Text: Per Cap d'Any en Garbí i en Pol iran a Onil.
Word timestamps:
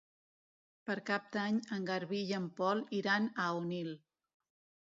Per 0.89 0.95
Cap 1.09 1.27
d'Any 1.35 1.59
en 1.77 1.85
Garbí 1.91 2.23
i 2.31 2.35
en 2.39 2.47
Pol 2.61 2.83
iran 3.03 3.29
a 3.45 3.47
Onil. 3.63 3.97